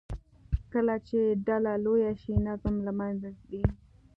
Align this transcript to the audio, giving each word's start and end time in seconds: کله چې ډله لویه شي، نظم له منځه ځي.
کله 0.71 0.95
چې 1.07 1.19
ډله 1.47 1.73
لویه 1.85 2.13
شي، 2.21 2.33
نظم 2.47 2.75
له 2.85 2.91
منځه 2.99 3.29
ځي. 3.49 3.63